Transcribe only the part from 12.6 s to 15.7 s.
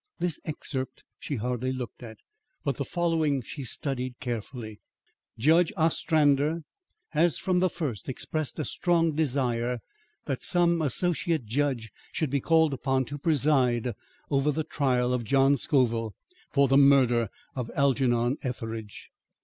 upon to preside over the trial of John